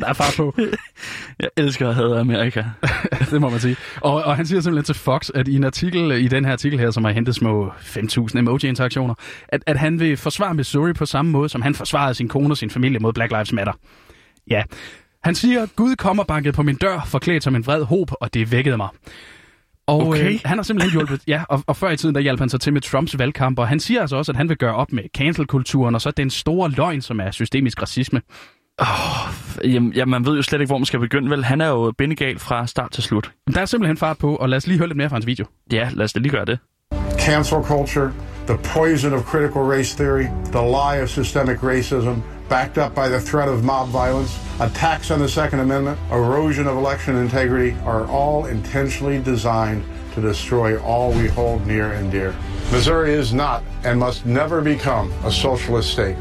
Der 0.00 0.06
er 0.06 0.12
far 0.12 0.34
på. 0.36 0.54
Jeg 1.40 1.48
elsker 1.56 1.88
at 1.88 1.94
have 1.94 2.18
Amerika. 2.18 2.64
det 3.30 3.40
må 3.40 3.48
man 3.48 3.60
sige. 3.60 3.76
Og, 4.00 4.14
og 4.14 4.36
han 4.36 4.46
siger 4.46 4.60
simpelthen 4.60 4.84
til 4.84 5.02
Fox, 5.02 5.30
at 5.34 5.48
i 5.48 5.56
en 5.56 5.64
artikel, 5.64 6.10
i 6.12 6.28
den 6.28 6.44
her 6.44 6.52
artikel 6.52 6.78
her, 6.78 6.90
som 6.90 7.04
har 7.04 7.12
hentet 7.12 7.34
små 7.34 7.68
5.000 7.68 8.38
emoji-interaktioner, 8.38 9.14
at, 9.48 9.62
at 9.66 9.78
han 9.78 10.00
vil 10.00 10.16
forsvare 10.16 10.54
Missouri 10.54 10.92
på 10.92 11.06
samme 11.06 11.30
måde, 11.30 11.48
som 11.48 11.62
han 11.62 11.74
forsvarede 11.74 12.14
sin 12.14 12.28
kone 12.28 12.52
og 12.52 12.56
sin 12.56 12.70
familie 12.70 12.98
mod 12.98 13.12
Black 13.12 13.32
Lives 13.32 13.52
Matter. 13.52 13.72
Ja. 14.50 14.62
Han 15.24 15.34
siger, 15.34 15.66
Gud 15.76 15.96
kommer 15.96 16.24
banket 16.24 16.54
på 16.54 16.62
min 16.62 16.76
dør, 16.76 17.00
forklædt 17.06 17.44
som 17.44 17.56
en 17.56 17.66
vred 17.66 17.82
hob, 17.82 18.10
og 18.20 18.34
det 18.34 18.52
vækkede 18.52 18.76
mig. 18.76 18.88
Og 19.86 20.06
Okay. 20.06 20.32
øh, 20.32 20.40
han 20.44 20.58
har 20.58 20.62
simpelthen 20.62 20.92
hjulpet, 20.92 21.20
ja, 21.34 21.42
og, 21.48 21.62
og 21.66 21.76
før 21.76 21.90
i 21.90 21.96
tiden, 21.96 22.14
der 22.14 22.20
hjalp 22.20 22.38
han 22.38 22.48
sig 22.48 22.60
til 22.60 22.72
med 22.72 22.80
Trumps 22.80 23.18
valgkamp, 23.18 23.58
og 23.58 23.68
han 23.68 23.80
siger 23.80 24.00
altså 24.00 24.16
også, 24.16 24.32
at 24.32 24.36
han 24.36 24.48
vil 24.48 24.56
gøre 24.56 24.74
op 24.74 24.92
med 24.92 25.02
cancelkulturen, 25.16 25.94
og 25.94 26.00
så 26.00 26.10
den 26.10 26.30
store 26.30 26.70
løgn, 26.70 27.00
som 27.00 27.20
er 27.20 27.30
systemisk 27.30 27.82
racisme. 27.82 28.22
Jamen, 29.64 29.92
ja, 29.92 30.04
man 30.04 30.26
ved 30.26 30.36
jo 30.36 30.42
slet 30.42 30.60
ikke, 30.60 30.70
hvor 30.70 30.78
man 30.78 30.84
skal 30.84 31.00
begynde, 31.00 31.30
vel? 31.30 31.44
Han 31.44 31.60
er 31.60 31.68
jo 31.68 31.92
bindegal 31.98 32.38
fra 32.38 32.66
start 32.66 32.92
til 32.92 33.02
slut. 33.02 33.32
Der 33.54 33.60
er 33.60 33.66
simpelthen 33.66 33.96
fart 33.96 34.18
på, 34.18 34.36
og 34.36 34.48
lad 34.48 34.56
os 34.56 34.66
lige 34.66 34.78
høre 34.78 34.88
lidt 34.88 34.96
mere 34.96 35.08
fra 35.08 35.16
hans 35.16 35.26
video. 35.26 35.46
Ja, 35.72 35.88
lad 35.92 36.04
os 36.04 36.12
da 36.12 36.20
lige 36.20 36.32
gøre 36.32 36.44
det. 36.44 36.58
Cancel 37.18 37.62
culture, 37.62 38.12
the 38.46 38.58
poison 38.74 39.12
of 39.12 39.24
critical 39.24 39.62
race 39.62 39.96
theory, 39.96 40.26
the 40.52 40.62
lie 40.62 41.02
of 41.02 41.08
systemic 41.08 41.58
racism, 41.62 42.22
backed 42.48 42.78
up 42.78 42.94
by 42.94 43.08
the 43.14 43.20
threat 43.20 43.48
of 43.48 43.64
mob 43.64 43.88
violence, 43.88 44.38
attacks 44.60 45.10
on 45.10 45.18
the 45.18 45.28
Second 45.28 45.60
Amendment, 45.60 45.98
erosion 46.12 46.66
of 46.66 46.76
election 46.76 47.16
integrity 47.16 47.76
are 47.84 48.04
all 48.06 48.46
intentionally 48.46 49.18
designed 49.32 49.82
to 50.14 50.20
destroy 50.20 50.78
all 50.78 51.12
we 51.12 51.28
hold 51.28 51.66
near 51.66 51.92
and 51.92 52.12
dear. 52.12 52.34
Missouri 52.72 53.12
is 53.14 53.32
not 53.32 53.62
and 53.84 53.98
must 53.98 54.26
never 54.26 54.60
become 54.62 55.12
a 55.24 55.30
socialist 55.30 55.90
state. 55.92 56.16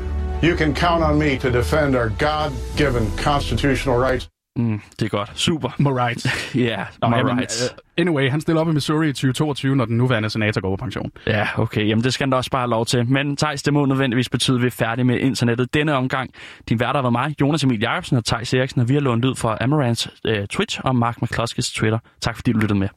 You 0.48 0.58
can 0.58 0.76
count 0.76 1.04
on 1.04 1.20
me 1.20 1.38
to 1.40 1.50
defend 1.60 1.96
our 1.96 2.10
God 2.10 2.50
given 2.78 3.04
constitutional 3.18 3.98
rights. 4.10 4.30
Mm, 4.58 4.82
det 5.00 5.06
er 5.06 5.10
godt. 5.10 5.32
Super. 5.36 5.70
Morite. 5.80 6.30
Ja, 6.56 6.86
Nå, 7.02 7.08
my 7.10 7.16
jamen, 7.16 7.38
rights. 7.38 7.64
øh, 7.64 7.78
anyway, 7.98 8.30
han 8.30 8.42
stiller 8.42 8.62
op 8.62 8.68
i 8.70 8.72
Missouri 8.72 9.10
i 9.10 9.14
2022, 9.14 9.76
når 9.76 9.86
den 9.86 9.98
nuværende 9.98 10.30
senator 10.30 10.62
går 10.62 10.70
på 10.76 10.76
pension. 10.84 11.12
Ja, 11.28 11.48
okay. 11.58 11.88
Jamen, 11.88 12.04
det 12.04 12.14
skal 12.14 12.24
han 12.26 12.30
da 12.32 12.38
også 12.38 12.52
bare 12.52 12.62
have 12.62 12.70
lov 12.70 12.86
til. 12.86 13.06
Men 13.12 13.38
Thijs, 13.38 13.64
det 13.64 13.74
må 13.74 13.86
nødvendigvis 13.86 14.30
betyde, 14.30 14.56
at 14.58 14.62
vi 14.62 14.68
er 14.68 14.72
færdige 14.72 15.06
med 15.06 15.20
internettet 15.20 15.74
denne 15.74 15.94
omgang. 15.94 16.30
Din 16.70 16.80
værter 16.80 17.02
var 17.02 17.10
mig, 17.10 17.36
Jonas 17.42 17.64
Emil 17.64 17.80
Jacobsen 17.80 18.18
og 18.18 18.26
Thijs 18.26 18.54
Eriksen, 18.54 18.82
og 18.82 18.90
vi 18.90 18.94
har 18.94 19.02
lånt 19.02 19.26
ud 19.26 19.36
fra 19.36 19.58
Amarants 19.62 20.10
øh, 20.26 20.48
Twitch 20.48 20.80
og 20.84 20.96
Mark 20.96 21.18
McCluskey's 21.24 21.76
Twitter. 21.80 22.00
Tak 22.22 22.36
fordi 22.36 22.52
du 22.52 22.60
lyttede 22.60 22.80
med. 22.80 22.88